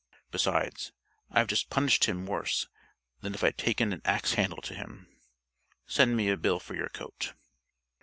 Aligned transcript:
Besides, 0.31 0.93
I've 1.29 1.45
just 1.45 1.69
punished 1.69 2.05
him 2.05 2.25
worse 2.25 2.67
than 3.19 3.35
if 3.35 3.43
I'd 3.43 3.59
taken 3.59 3.93
an 3.93 4.01
ax 4.03 4.33
handle 4.33 4.59
to 4.63 4.73
him. 4.73 5.07
Send 5.85 6.17
me 6.17 6.27
a 6.29 6.37
bill 6.37 6.59
for 6.59 6.73
your 6.73 6.89
coat." 6.89 7.33